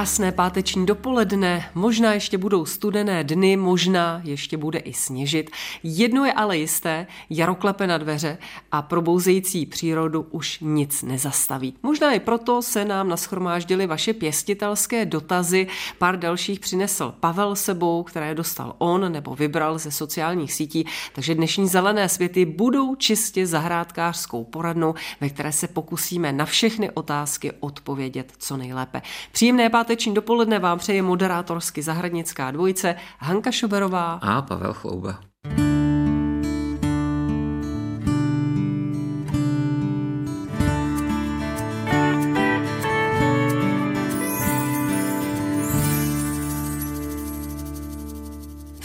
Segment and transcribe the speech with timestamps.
[0.00, 5.50] Krásné páteční dopoledne, možná ještě budou studené dny, možná ještě bude i sněžit.
[5.82, 8.38] Jedno je ale jisté, jaro klepe na dveře
[8.72, 11.74] a probouzející přírodu už nic nezastaví.
[11.82, 15.66] Možná i proto se nám naschromáždily vaše pěstitelské dotazy.
[15.98, 20.86] Pár dalších přinesl Pavel sebou, které dostal on nebo vybral ze sociálních sítí.
[21.12, 27.52] Takže dnešní zelené světy budou čistě zahrádkářskou poradnou, ve které se pokusíme na všechny otázky
[27.60, 29.02] odpovědět co nejlépe.
[29.32, 35.20] Příjemné páteční dopoledne vám přeje moderátorsky zahradnická dvojice Hanka Šoberová a Pavel Chlouba.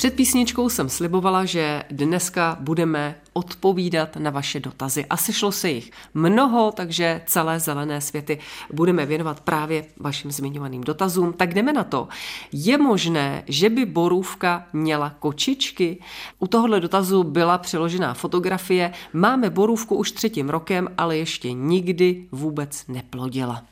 [0.05, 5.05] Před písničkou jsem slibovala, že dneska budeme odpovídat na vaše dotazy.
[5.05, 8.39] A sešlo se jich mnoho, takže celé zelené světy
[8.73, 11.33] budeme věnovat právě vašim zmiňovaným dotazům.
[11.33, 12.07] Tak jdeme na to.
[12.51, 15.97] Je možné, že by borůvka měla kočičky?
[16.39, 18.93] U tohohle dotazu byla přiložená fotografie.
[19.13, 23.63] Máme borůvku už třetím rokem, ale ještě nikdy vůbec neplodila.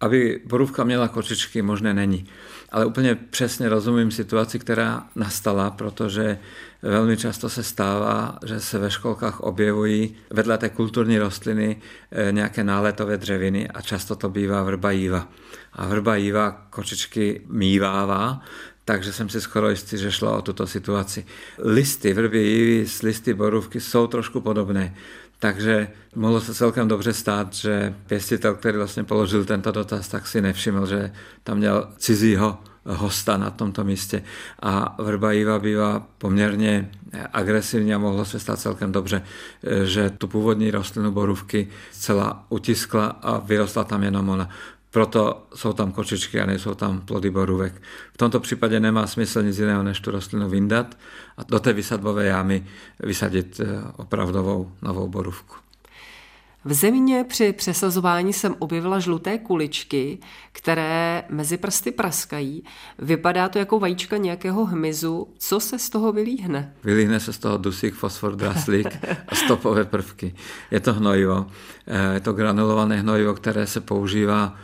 [0.00, 2.26] Aby borůvka měla kočičky, možné není
[2.74, 6.38] ale úplně přesně rozumím situaci, která nastala, protože
[6.82, 11.76] velmi často se stává, že se ve školkách objevují vedle té kulturní rostliny
[12.10, 15.28] eh, nějaké náletové dřeviny a často to bývá vrba jíva.
[15.72, 18.40] A vrba jíva kočičky mívává,
[18.84, 21.26] takže jsem si skoro jistý, že šlo o tuto situaci.
[21.58, 24.94] Listy vrby jívy s listy borůvky jsou trošku podobné.
[25.44, 30.40] Takže mohlo se celkem dobře stát, že pěstitel, který vlastně položil tento dotaz, tak si
[30.40, 34.22] nevšiml, že tam měl cizího hosta na tomto místě.
[34.62, 36.90] A vrba Iva bývá poměrně
[37.32, 39.22] agresivní a mohlo se stát celkem dobře,
[39.84, 44.48] že tu původní rostlinu borůvky celá utiskla a vyrostla tam jenom ona.
[44.94, 47.82] Proto jsou tam kočičky a nejsou tam plody borůvek.
[48.12, 50.98] V tomto případě nemá smysl nic jiného, než tu rostlinu vyndat
[51.36, 52.66] a do té vysadbové jámy
[53.00, 53.66] vysadit eh,
[53.96, 55.56] opravdovou novou borůvku.
[56.64, 60.18] V země při přesazování jsem objevila žluté kuličky,
[60.52, 62.64] které mezi prsty praskají.
[62.98, 65.28] Vypadá to jako vajíčka nějakého hmyzu.
[65.38, 66.74] Co se z toho vylíhne?
[66.84, 68.88] Vylíhne se z toho dusík, fosfor, draslík
[69.28, 70.34] a stopové prvky.
[70.70, 71.46] Je to hnojivo.
[71.86, 74.56] Eh, je to granulované hnojivo, které se používá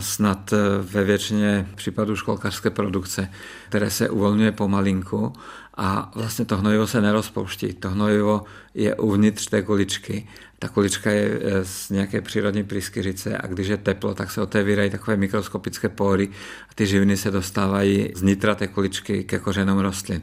[0.00, 3.30] snad eh, ve většině případů školkařské produkce,
[3.68, 5.32] které se uvolňuje pomalinku
[5.76, 7.72] a vlastně to hnojivo se nerozpouští.
[7.72, 8.44] To hnojivo
[8.74, 10.28] je uvnitř té kuličky.
[10.58, 14.90] Ta kulička je eh, z nějaké přírodní pryskyřice a když je teplo, tak se otevírají
[14.90, 16.28] takové mikroskopické pory
[16.70, 20.22] a ty živiny se dostávají z nitra té kuličky ke kořenům rostlin.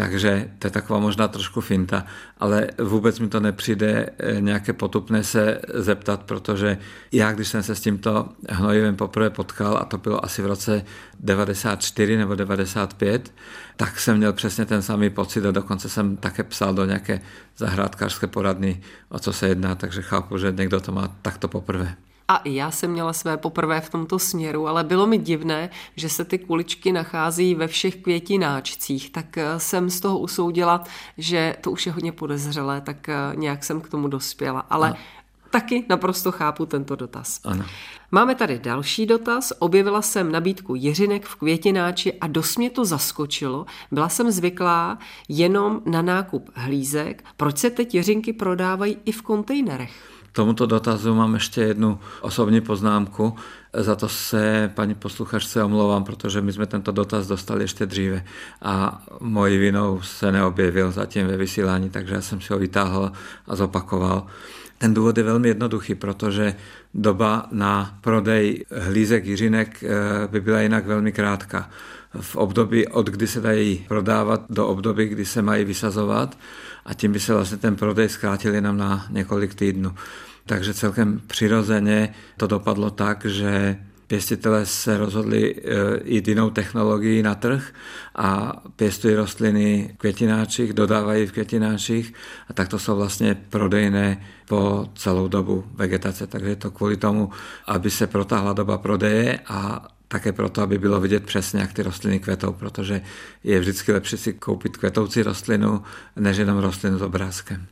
[0.00, 2.06] Takže to je taková možná trošku finta,
[2.38, 6.78] ale vůbec mi to nepřijde eh, nějaké potupné se zeptat, protože
[7.12, 10.84] já, když jsem se s tímto hnojivem poprvé potkal, a to bylo asi v roce
[11.20, 13.32] 94 nebo 95,
[13.76, 17.20] tak jsem měl přesně ten samý pocit a dokonce jsem také psal do nějaké
[17.56, 21.96] zahrádkářské poradny, o co se jedná, takže chápu, že někdo to má takto poprvé.
[22.30, 26.08] A i já jsem měla své poprvé v tomto směru, ale bylo mi divné, že
[26.08, 30.84] se ty kuličky nachází ve všech květináčcích, tak eh, jsem z toho usoudila,
[31.18, 34.60] že to už je hodně podezřelé, tak eh, nějak jsem k tomu dospěla.
[34.60, 34.94] Ale a...
[35.50, 37.40] taky naprosto chápu tento dotaz.
[37.44, 37.64] Ano.
[38.10, 39.52] Máme tady další dotaz.
[39.58, 43.66] Objevila jsem nabídku jiřinek v květináči a dost mě to zaskočilo.
[43.92, 47.24] Byla jsem zvyklá jenom na nákup hlízek.
[47.36, 50.20] Proč se teď jiřinky prodávají i v kontejnerech?
[50.32, 53.34] tomuto dotazu mám ještě jednu osobní poznámku.
[53.72, 58.24] Za to se paní posluchačce omlouvám, protože my jsme tento dotaz dostali ještě dříve
[58.62, 63.12] a mojí vinou se neobjevil zatím ve vysílání, takže já jsem si ho vytáhl
[63.46, 64.26] a zopakoval.
[64.82, 66.54] Ten důvod je velmi jednoduchý, protože
[66.94, 69.88] doba na prodej hlízek jiřinek eh,
[70.28, 71.70] by byla jinak velmi krátká.
[72.20, 76.38] V období, od kdy se dají prodávat, do období, kdy se mají vysazovat
[76.84, 79.94] a tím by se vlastně ten prodej zkrátil jenom na několik týdnů.
[80.46, 83.76] Takže celkem přirozeně to dopadlo tak, že
[84.10, 85.60] pěstitelé se rozhodli e,
[86.04, 87.72] jít jinou technologií na trh
[88.14, 92.14] a pěstují rostliny v květináčích, dodávají v květináčích
[92.48, 96.26] a tak to jsou vlastně prodejné po celou dobu vegetace.
[96.26, 97.30] Takže je to kvůli tomu,
[97.66, 102.18] aby se protáhla doba prodeje a také proto, aby bylo vidět přesně, jak ty rostliny
[102.18, 103.00] kvetou, protože
[103.44, 105.82] je vždycky lepší si koupit kvetoucí rostlinu,
[106.16, 107.66] než jenom rostlinu s obrázkem.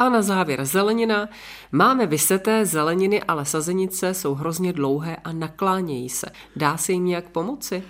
[0.00, 1.28] A na závěr zelenina.
[1.72, 6.26] Máme vyseté zeleniny, ale sazenice jsou hrozně dlouhé a naklánějí se.
[6.56, 7.82] Dá se jim nějak pomoci?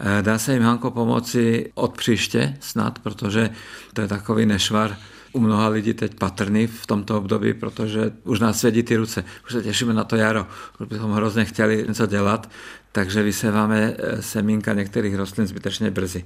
[0.00, 3.50] Eh, dá se jim, Hanko, pomoci od příště snad, protože
[3.92, 4.96] to je takový nešvar,
[5.38, 9.24] u mnoha lidí teď patrný v tomto období, protože už nás svědí ty ruce.
[9.46, 10.46] Už se těšíme na to jaro,
[10.80, 12.50] už bychom hrozně chtěli něco dělat,
[12.92, 16.24] takže vyseváme eh, semínka některých rostlin zbytečně brzy.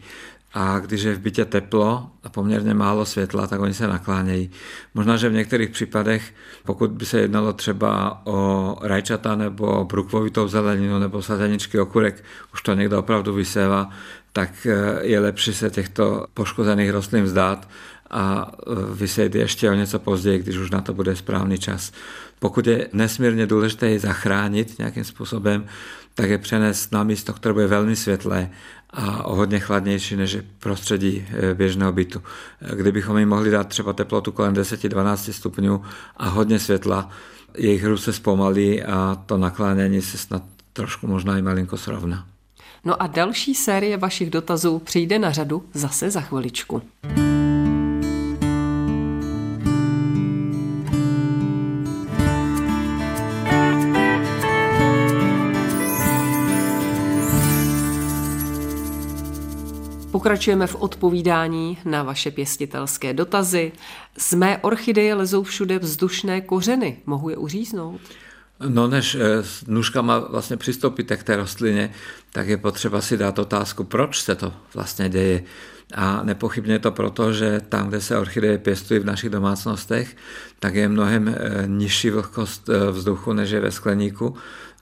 [0.54, 4.50] A když je v bytě teplo a poměrně málo světla, tak oni se naklánějí.
[4.94, 10.98] Možná, že v některých případech, pokud by se jednalo třeba o rajčata nebo brukvovitou zeleninu
[10.98, 12.24] nebo sazeničky okurek,
[12.54, 13.90] už to někdo opravdu vysévá,
[14.32, 17.68] tak eh, je lepší se těchto poškozených rostlin vzdát
[18.12, 21.92] a e, vysejít ještě o něco později, když už na to bude správný čas.
[22.38, 25.66] Pokud je nesmírně důležité je zachránit nějakým způsobem,
[26.14, 28.50] tak je přenést na místo, které bude velmi světlé
[28.90, 32.22] a o hodně chladnější než prostředí e, běžného bytu.
[32.60, 35.82] E, kdybychom jim mohli dát třeba teplotu kolem 10-12 stupňů
[36.16, 37.10] a hodně světla,
[37.56, 40.42] jejich růst se zpomalí a to naklánění se snad
[40.72, 42.26] trošku možná i malinko srovná.
[42.84, 46.82] No a další série vašich dotazů přijde na řadu zase za chviličku.
[60.12, 63.72] Pokračujeme v odpovídání na vaše pěstitelské dotazy.
[64.18, 66.98] Z mé orchideje lezou všude vzdušné kořeny.
[67.06, 68.00] Mohu je uříznout?
[68.68, 71.90] No než eh, s nůžkama vlastně přistoupíte k té rostlině,
[72.32, 75.42] tak je potřeba si dát otázku, proč se to vlastně děje.
[75.94, 80.16] A nepochybně to proto, že tam, kde se orchideje pěstují v našich domácnostech,
[80.58, 84.36] tak je mnohem eh, nižší vlhkost eh, vzduchu, než je ve skleníku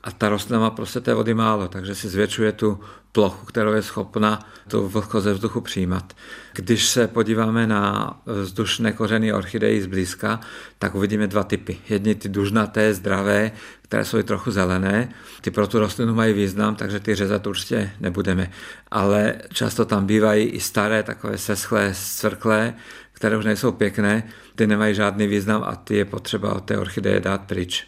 [0.04, 2.80] a ta rostlina má prostě té vody málo, takže si zvětšuje tu
[3.12, 6.12] plochu, kterou je schopna tu vlhkost ze vzduchu přijímat.
[6.54, 10.40] Když se podíváme na vzdušné kořeny orchidejí zblízka,
[10.78, 11.78] tak uvidíme dva typy.
[11.88, 13.52] Jedni ty dužnaté, zdravé,
[13.82, 17.90] které jsou i trochu zelené, ty pro tu rostlinu mají význam, takže ty řezat určitě
[18.00, 18.50] nebudeme.
[18.90, 22.74] Ale často tam bývají i staré, takové seschlé, scvrklé,
[23.12, 24.22] které už nejsou pěkné,
[24.54, 27.86] ty nemají žádný význam a ty je potřeba od té orchideje dát pryč.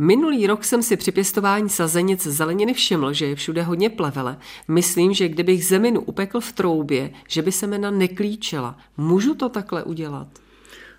[0.00, 4.36] Minulý rok jsem si při pěstování sazenic zeleniny všiml, že je všude hodně plevele.
[4.68, 8.78] Myslím, že kdybych zeminu upekl v troubě, že by semena neklíčela.
[8.96, 10.28] Můžu to takhle udělat?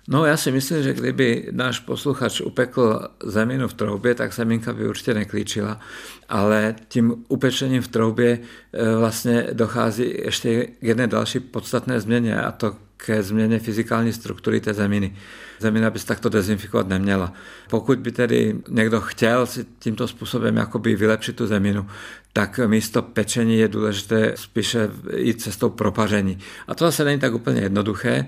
[0.08, 4.88] No já si myslím, že kdyby náš posluchač upekl zeminu v troubě, tak semínka by
[4.88, 5.80] určitě neklíčila,
[6.28, 8.38] ale tím upečením v troubě
[8.72, 14.60] eh, vlastně dochází ještě k jedné další podstatné změně a to ke změně fyzikální struktury
[14.60, 15.16] té zeminy.
[15.58, 17.32] Zemina by se takto dezinfikovat neměla.
[17.70, 21.86] Pokud by tedy někdo chtěl si tímto způsobem jakoby vylepšit tu zeminu,
[22.32, 26.38] tak místo pečení je důležité spíše jít cestou propaření.
[26.68, 28.26] A to zase není tak úplně jednoduché,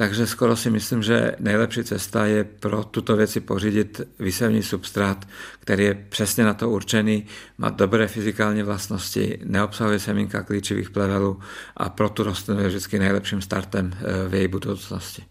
[0.00, 5.28] takže skoro si myslím, že nejlepší cesta je pro tuto věci pořídit výsevní substrát,
[5.60, 7.26] který je přesně na to určený,
[7.58, 11.40] má dobré fyzikální vlastnosti, neobsahuje semínka klíčivých plevelů
[11.76, 15.24] a pro tu rostlinu je vždycky nejlepším startem eh, v její budoucnosti.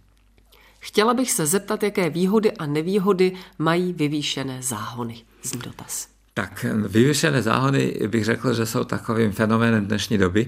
[0.79, 5.21] Chtěla bych se zeptat, jaké výhody a nevýhody mají vyvýšené záhony.
[5.43, 6.18] Zní dotaz.
[6.39, 10.47] Tak vyvýšené záhony bych řekl, že jsou takovým fenoménem dnešní doby.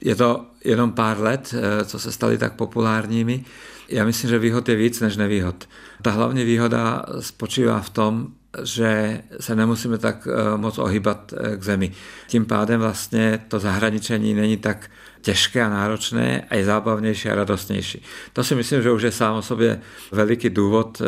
[0.00, 3.44] Je to jenom pár let, eh, co se staly tak populárními.
[3.88, 5.68] Já myslím, že výhod je víc než nevýhod.
[6.02, 8.26] Ta hlavní výhoda spočívá v tom,
[8.62, 11.92] že se nemusíme tak eh, moc ohýbat eh, k zemi.
[12.28, 14.90] Tím pádem vlastně to zahraničení není tak
[15.20, 18.02] těžké a náročné a je zábavnější a radostnější.
[18.32, 19.80] To si myslím, že už je sám o sobě
[20.12, 21.02] veliký důvod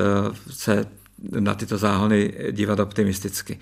[0.50, 0.86] se
[1.40, 3.58] na tyto záhony dívat optimisticky.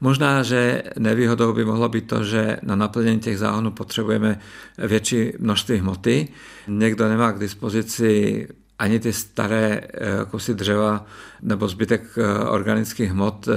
[0.00, 4.40] Možná, že nevýhodou by mohlo být to, že na naplnění těch záhonů potřebujeme
[4.78, 6.28] větší množství hmoty.
[6.68, 8.48] Někdo nemá k dispozici
[8.78, 11.06] ani ty staré eh, kusy dřeva
[11.42, 13.54] nebo zbytek eh, organických hmot eh,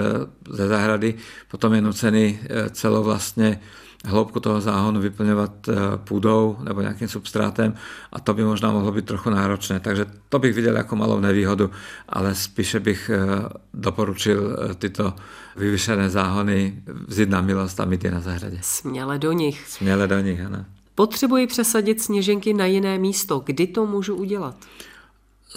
[0.50, 1.14] ze zahrady,
[1.52, 2.40] potom je nucený
[2.72, 3.60] celou vlastně
[4.06, 7.74] hloubku toho záhonu vyplňovat eh, půdou nebo nějakým substrátem
[8.12, 9.80] a to by možná mohlo být trochu náročné.
[9.80, 11.72] Takže to bych viděl jako malou nevýhodu,
[12.10, 15.14] ale spíše bych eh, doporučil eh, tyto
[15.56, 18.60] vyvyšené záhony vzít na milost a mít je na zahradě.
[18.62, 19.68] Směle do nich.
[19.68, 20.66] Směle do nich, ano.
[20.96, 23.42] Potřebuji přesadit sněženky na jiné místo.
[23.46, 24.56] Kdy to můžu udělat?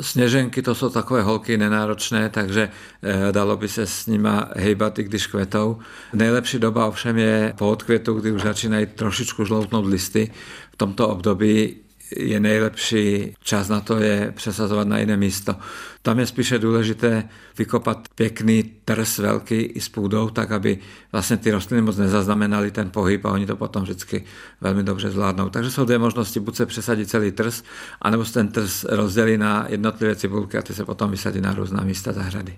[0.01, 2.71] Sněženky to jsou takové holky nenáročné, takže
[3.03, 5.79] eh, dalo by se s nima hejbat, i když kvetou.
[6.13, 10.31] Nejlepší doba ovšem je po odkvětu, kdy už začínají trošičku žloutnout listy.
[10.73, 11.77] V tomto období
[12.17, 15.57] je nejlepší čas na to je přesazovat na jiné místo.
[16.03, 20.79] Tam je spíše důležité vykopat pěkný trs velký i s půdou, tak aby
[21.13, 24.25] vlastně ty rostliny moc nezaznamenaly ten pohyb a oni to potom vždycky
[24.61, 25.51] velmi dobře zvládnou.
[25.51, 27.63] Takže jsou dvě možnosti, buď se přesadí celý trs,
[28.03, 31.85] anebo se ten trs rozdělí na jednotlivé cibulky a ty se potom vysadí na různá
[31.85, 32.57] místa zahrady.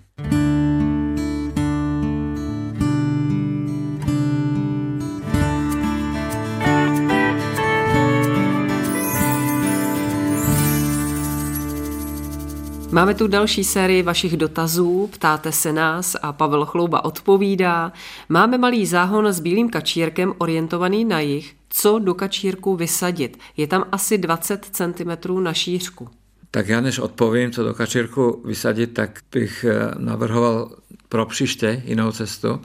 [12.91, 17.93] Máme tu další sérii vašich dotazů, ptáte se nás a Pavel Chlouba odpovídá.
[18.29, 21.55] Máme malý záhon s bílým kačírkem orientovaný na jich.
[21.69, 23.39] Co do kačírku vysadit?
[23.57, 26.09] Je tam asi 20 cm na šířku.
[26.51, 30.71] Tak já než odpovím, co do kačírku vysadit, tak bych eh, navrhoval
[31.09, 32.61] pro příště jinou cestu.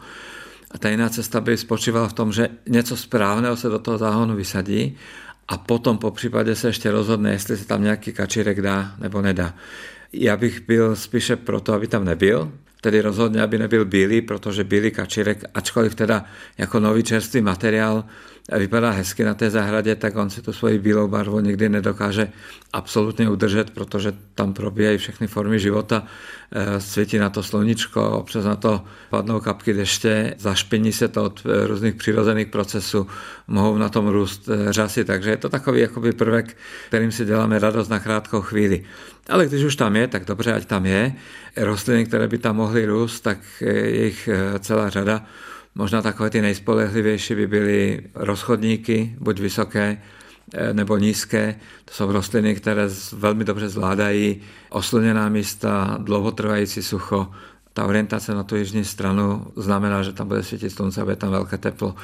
[0.71, 4.35] A ta jiná cesta by spočívala v tom, že něco správného se do toho záhonu
[4.35, 4.97] vysadí
[5.47, 9.53] a potom po případě se ještě rozhodne, jestli se tam nějaký kačírek dá nebo nedá.
[10.13, 12.51] Já bych byl spíše proto, aby tam nebyl,
[12.81, 16.25] tedy rozhodně, aby nebyl bílý, protože bílý kačírek, ačkoliv teda
[16.57, 18.03] jako nový čerstvý materiál
[18.51, 22.31] vypadá hezky na té zahradě, tak on si tu svoji bílou barvu nikdy nedokáže
[22.73, 26.03] absolutně udržet, protože tam probíhají všechny formy života,
[26.51, 31.43] eh, svítí na to sluníčko, občas na to padnou kapky deště, zašpiní se to od
[31.45, 33.07] eh, různých přirozených procesů,
[33.47, 37.59] mohou na tom růst eh, řasy, takže je to takový jakoby prvek, kterým si děláme
[37.59, 38.83] radost na krátkou chvíli.
[39.29, 41.13] Ale když už tam je, tak dobře, ať tam je.
[41.57, 45.25] Rostliny, které by tam mohly růst, tak je jich celá řada.
[45.75, 49.97] Možná takové ty nejspolehlivější by byly rozchodníky, buď vysoké
[50.53, 51.55] eh, nebo nízké.
[51.85, 57.31] To jsou rostliny, které velmi dobře zvládají osluněná místa, dlouhotrvající sucho.
[57.73, 61.31] Ta orientace na tu jižní stranu znamená, že tam bude svítit slunce a bude tam
[61.31, 61.95] velké teplo.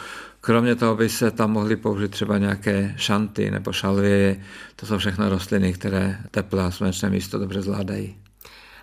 [0.42, 4.44] Kromě toho by se tam mohly použít třeba nějaké šanty nebo šalvěje.
[4.76, 8.16] To jsou všechno rostliny, které teplé a slunečné místo dobře zvládají.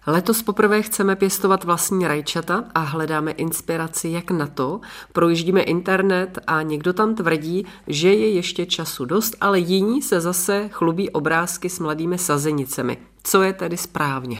[0.09, 4.81] Letos poprvé chceme pěstovat vlastní rajčata a hledáme inspiraci jak na to.
[5.13, 10.69] Projíždíme internet a někdo tam tvrdí, že je ještě času dost, ale jiní se zase
[10.73, 12.99] chlubí obrázky s mladými sazenicemi.
[13.23, 14.39] Co je tedy správně?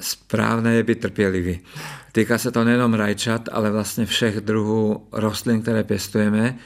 [0.00, 1.60] Správné je být trpělivý.
[2.12, 6.58] Týká se to nejenom rajčat, ale vlastně všech druhů rostlin, které pěstujeme,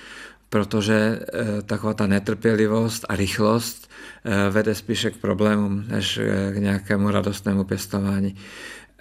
[0.48, 3.90] protože eh, taková ta netrpělivost a rychlost
[4.24, 6.20] eh, vede spíše k problémům, než
[6.52, 8.36] k nějakému radostnému pěstování.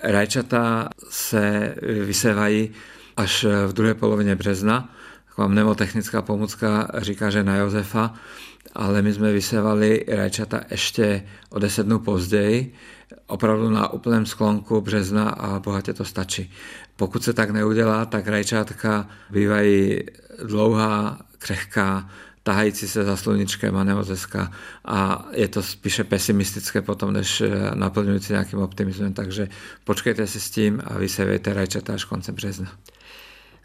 [0.04, 1.76] Rajčata se
[2.06, 2.72] vysévají
[3.18, 4.96] až v druhé polovině března.
[5.28, 8.14] Taková mnemotechnická pomůcka říká, že na Josefa,
[8.74, 12.74] ale my jsme vysévali rajčata ještě o deset dnů později,
[13.28, 16.52] opravdu na úplném sklonku března a bohatě to stačí.
[16.96, 20.00] Pokud se tak neudělá, tak rajčátka bývají
[20.44, 22.10] dlouhá, křehká,
[22.44, 24.52] tahající se za sluníčkem a nemozeska
[24.86, 29.48] a je to spíše pesimistické potom, než naplňující nějakým optimismem, takže
[29.84, 32.72] počkejte si s tím a vysevejte rajčata až konce března.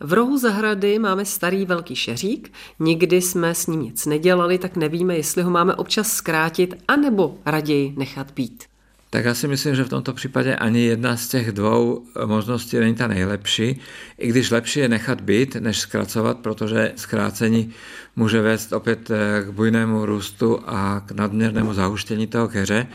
[0.01, 5.17] V rohu zahrady máme starý velký šeřík, nikdy jsme s ním nic nedělali, tak nevíme,
[5.17, 8.65] jestli ho máme občas zkrátit, anebo raději nechat být.
[9.11, 12.95] Tak já si myslím, že v tomto případě ani jedna z těch dvou možností není
[12.95, 13.81] ta nejlepší,
[14.19, 17.73] i když lepší je nechat být, než zkracovat, protože zkrácení
[18.17, 22.87] může vést opět eh, k bujnému růstu a k nadměrnému zahuštění toho keře.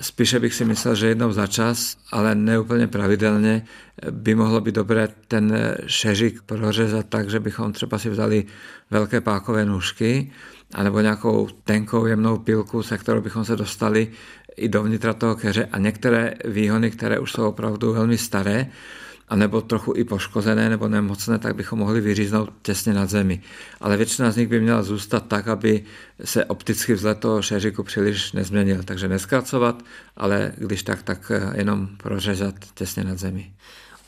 [0.00, 3.66] Spíše bych si myslel, že jednou za čas, ale neúplně pravidelně,
[4.10, 8.44] by mohlo být dobré ten šeřík prořezat tak, že bychom třeba si vzali
[8.90, 10.32] velké pákové nůžky,
[10.76, 14.08] anebo nějakou tenkou jemnou pilku, se kterou bychom se dostali
[14.56, 18.66] i dovnitra toho keře a některé výhony, které už jsou opravdu velmi staré,
[19.28, 23.42] anebo trochu i poškozené nebo nemocné, tak bychom mohli vyříznout těsně nad zemi.
[23.80, 25.84] Ale většina z nich by měla zůstat tak, aby
[26.24, 28.82] se opticky vzhled toho šeříku příliš nezměnil.
[28.82, 29.82] Takže neskracovat,
[30.16, 33.52] ale když tak, tak jenom prořezat těsně nad zemi.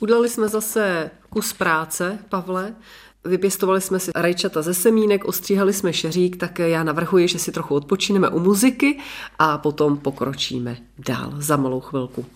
[0.01, 2.75] Udělali jsme zase kus práce, Pavle.
[3.25, 7.75] Vypěstovali jsme si rajčata ze semínek, ostříhali jsme šeřík, tak já navrhuji, že si trochu
[7.75, 8.99] odpočineme u muziky
[9.39, 10.77] a potom pokročíme
[11.09, 12.27] dál za malou chvilku.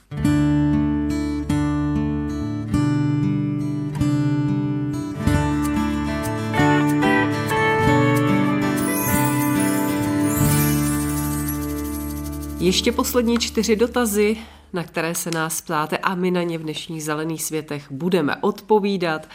[12.61, 14.37] Ještě poslední čtyři dotazy,
[14.73, 19.29] na které se nás ptáte a my na ně v dnešních zelených světech budeme odpovídat.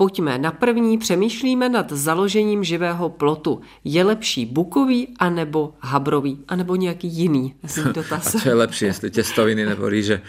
[0.00, 3.60] Pojďme na první, přemýšlíme nad založením živého plotu.
[3.84, 7.54] Je lepší bukový, anebo habrový, anebo nějaký jiný
[7.92, 8.34] dotaz?
[8.34, 10.20] A co je lepší, jestli těstoviny nebo rýže?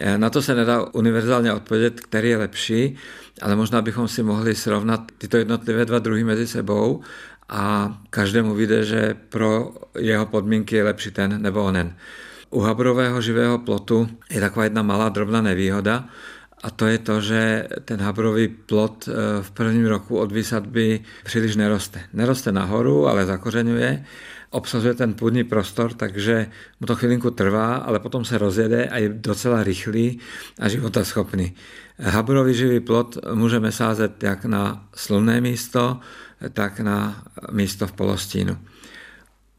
[0.00, 2.96] Eh, na to se nedá univerzálně odpovědět, který je lepší,
[3.42, 7.00] ale možná bychom si mohli srovnat tyto jednotlivé dva druhy mezi sebou
[7.48, 11.94] a každému vyjde, že pro jeho podmínky je lepší ten nebo onen.
[12.50, 16.08] U habrového živého plotu je taková jedna malá drobná nevýhoda,
[16.62, 21.56] a to je to, že ten habrový plot e, v prvním roku od výsadby příliš
[21.56, 22.00] neroste.
[22.12, 24.04] Neroste nahoru, ale zakořeňuje,
[24.50, 26.46] obsazuje ten půdní prostor, takže
[26.80, 30.18] mu to chvilinku trvá, ale potom se rozjede a je docela rychlý
[30.60, 31.54] a životaschopný.
[31.98, 36.00] Habrový živý plot můžeme sázet jak na slunné místo,
[36.52, 38.58] tak na místo v polostínu.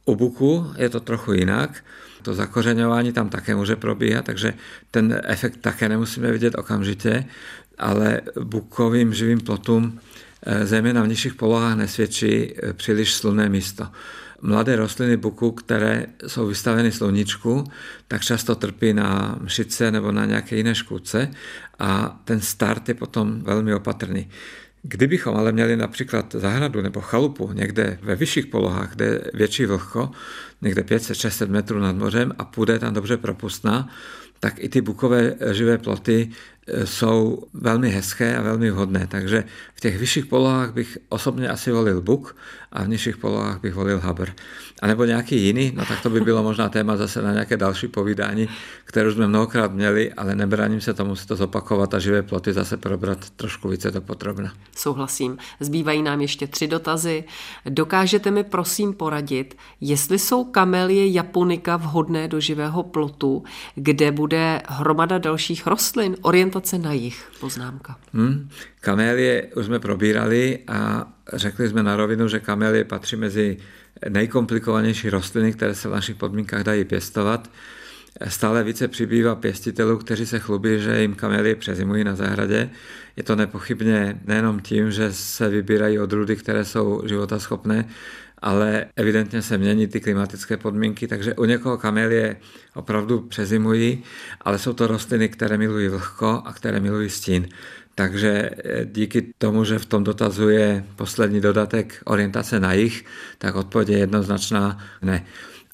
[0.05, 1.83] U buku je to trochu jinak.
[2.23, 4.53] To zakořeňování tam také může probíhat, takže
[4.91, 7.25] ten efekt také nemusíme vidět okamžitě,
[7.77, 9.99] ale bukovým živým plotům
[10.45, 13.87] eh, zejména v nižších polohách nesvědčí eh, příliš slunné místo.
[14.41, 17.63] Mladé rostliny buku, které jsou vystaveny sluníčku,
[18.07, 21.31] tak často trpí na mšice nebo na nějaké jiné škůdce
[21.79, 24.29] a ten start je potom velmi opatrný.
[24.85, 30.11] Kdybychom ale měli například zahradu nebo chalupu někde ve vyšších polohách, kde je větší vlhko,
[30.61, 33.89] někde 500-600 metrů nad mořem a půda je tam dobře propustná,
[34.39, 36.31] tak i ty bukové živé ploty
[36.67, 39.07] e, jsou velmi hezké a velmi vhodné.
[39.07, 39.43] Takže
[39.75, 42.35] v těch vyšších polohách bych osobně asi volil buk
[42.73, 44.29] a v nižších polohách bych volil habr.
[44.81, 47.87] A nebo nějaký jiný, no tak to by bylo možná téma zase na nějaké další
[47.87, 48.49] povídání,
[48.85, 52.77] které jsme mnohokrát měli, ale nebraním se tomu si to zopakovat a živé ploty zase
[52.77, 54.53] probrat trošku více to potřebna.
[54.75, 55.37] Souhlasím.
[55.59, 57.23] Zbývají nám ještě tři dotazy.
[57.69, 63.43] Dokážete mi prosím poradit, jestli jsou kamelie japonika vhodné do živého plotu,
[63.75, 67.95] kde bude hromada dalších rostlin, orientace na jich, poznámka.
[68.13, 68.49] Hmm.
[68.83, 73.57] Kamélie už jsme probírali a řekli jsme na rovinu, že kamélie patří mezi
[74.09, 77.49] nejkomplikovanější rostliny, které se v našich podmínkách dají pěstovat.
[78.27, 82.69] Stále více přibývá pěstitelů, kteří se chlubí, že jim kamelie přezimují na zahradě.
[83.15, 87.85] Je to nepochybně nejenom tím, že se vybírají odrůdy, které jsou životaschopné,
[88.41, 92.35] ale evidentně se mění ty klimatické podmínky, takže u někoho kamelie
[92.75, 94.03] opravdu přezimují,
[94.41, 97.47] ale jsou to rostliny, které milují vlhko a které milují stín.
[97.95, 103.05] Takže eh, díky tomu, že v tom dotazu je poslední dodatek orientace na jich,
[103.37, 105.25] tak odpověď je jednoznačná ne.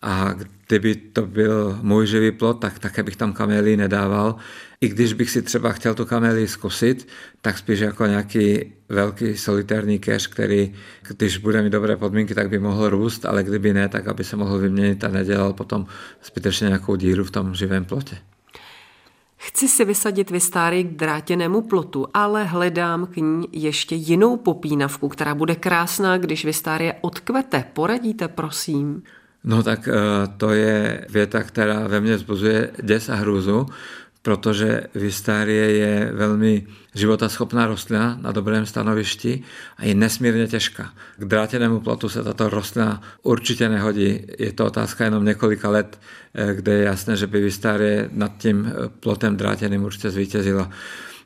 [0.02, 0.36] A
[0.68, 4.36] kdyby to byl můj živý plot, tak také bych tam kamelii nedával.
[4.82, 7.08] I když bych si třeba chtěl tu kamelii zkusit,
[7.42, 10.74] tak spíš jako nějaký velký solitérní keř, který,
[11.08, 14.36] když bude mít dobré podmínky, tak by mohl růst, ale kdyby ne, tak aby se
[14.36, 15.86] mohl vyměnit a nedělal potom
[16.24, 18.18] zbytečně nějakou díru v tom živém plotě.
[19.42, 25.36] Chci si vysadit vystáry k drátěnému plotu, ale hledám k ní ještě jinou popínavku, která
[25.36, 27.64] bude krásná, když vystárie odkvete.
[27.74, 29.04] Poradíte, prosím?
[29.44, 29.94] No tak eh,
[30.38, 33.66] to je věta, která ve mně zbuzuje děs a hrůzu,
[34.22, 39.44] protože Vistárie je velmi životaschopná rostlina na dobrém stanovišti
[39.78, 40.94] a je nesmírně těžká.
[41.18, 44.20] K drátěnému plotu se tato rostlina určitě nehodí.
[44.40, 46.00] Je to otázka jenom několika let,
[46.34, 50.70] eh, kde je jasné, že by Vistárie nad tím eh, plotem drátěným určitě zvítězila.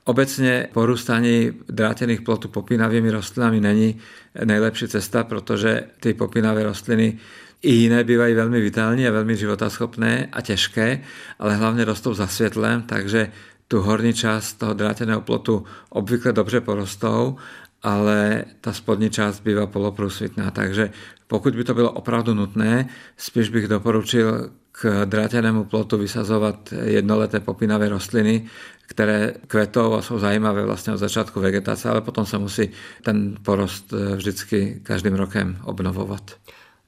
[0.06, 4.00] Obecně porůstání drátěných plotů popínavými rostlinami není
[4.46, 7.18] nejlepší cesta, protože ty popínavé rostliny
[7.64, 11.02] i jiné bývají velmi vitální a velmi životaschopné a těžké,
[11.40, 13.32] ale hlavně rostou za světlem, takže
[13.68, 17.38] tu horní část toho drátěného plotu obvykle dobře porostou,
[17.84, 20.52] ale ta spodní část bývá poloprůsvitná.
[20.52, 20.90] Takže
[21.28, 27.90] pokud by to bylo opravdu nutné, spíš bych doporučil k drátěnému plotu vysazovat jednoleté popínavé
[27.90, 28.46] rostliny,
[28.88, 32.70] které kvetou a jsou zajímavé vlastně od začátku vegetace, ale potom se musí
[33.04, 36.32] ten porost vždycky každým rokem obnovovat.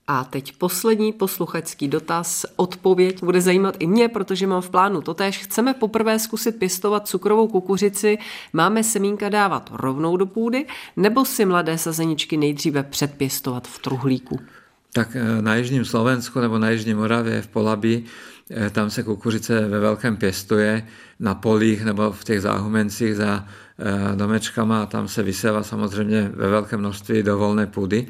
[0.08, 2.46] A teď poslední posluchačský dotaz.
[2.56, 5.38] Odpověď bude zajímat i mě, protože mám v plánu totéž.
[5.38, 8.18] Chceme poprvé zkusit pěstovat cukrovou kukuřici.
[8.54, 10.66] Máme semínka dávat rovnou do půdy,
[10.98, 14.40] nebo si mladé sazeničky nejdříve předpěstovat v truhlíku?
[14.94, 18.06] Tak eh, na Jižním Slovensku nebo na Jižní Moravě v Polabí
[18.52, 20.88] eh, tam se kukuřice ve velkém pěstuje
[21.20, 23.48] na polích nebo v těch záhumencích za
[23.80, 28.08] eh, domečkama a tam se vysává samozřejmě ve velkém množství do volné půdy.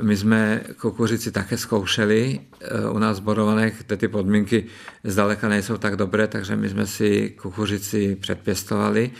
[0.00, 4.64] My jsme kukuřici také zkoušeli eh, u nás borovaných, kde ty podmínky
[5.04, 9.10] zdaleka nejsou tak dobré, takže my jsme si kukuřici předpěstovali,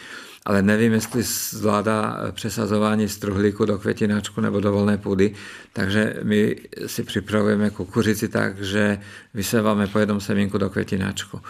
[0.45, 5.35] ale nevím, jestli zvládá přesazování z truhlíku do květináčku nebo do volné půdy,
[5.73, 8.99] takže my si připravujeme kukuřici tak, že
[9.35, 11.41] vyseváme po jednom semínku do květináčku.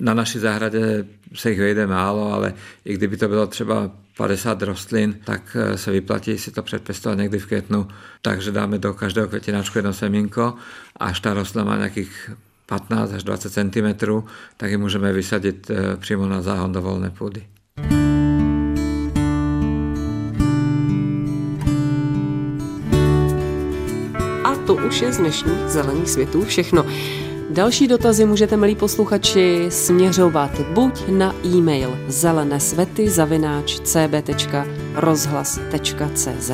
[0.00, 5.16] Na naší zahradě se jich vejde málo, ale i kdyby to bylo třeba 50 rostlin,
[5.24, 7.88] tak eh, se vyplatí si to předpěstovat někdy v květnu.
[8.22, 10.54] Takže dáme do každého květináčku jedno semínko.
[10.96, 12.30] Až ta rostlina má nějakých
[12.66, 14.06] 15 až 20 cm,
[14.56, 17.46] tak ji můžeme vysadit eh, přímo na záhon do volné půdy.
[24.92, 26.86] Což je z dnešních zelených světů všechno.
[27.50, 36.50] Další dotazy můžete, milí posluchači, směřovat buď na e-mail zelenesvety zavináč cb.rozhlas.cz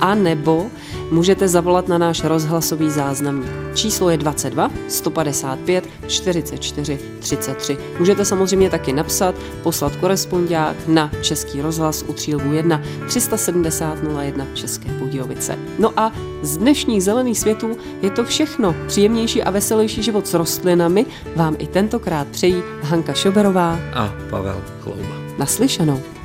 [0.00, 0.66] a nebo
[1.10, 3.50] můžete zavolat na náš rozhlasový záznamník.
[3.74, 7.78] Číslo je 22 155 44 33.
[7.98, 14.95] Můžete samozřejmě taky napsat, poslat korespondiák na Český rozhlas u Třílvu 1 370 01 České
[15.16, 15.58] Budějovice.
[15.78, 18.74] No a z dnešních zelených světů je to všechno.
[18.86, 25.16] Příjemnější a veselější život s rostlinami vám i tentokrát přejí Hanka Šoberová a Pavel Chlouba.
[25.38, 26.15] Naslyšenou.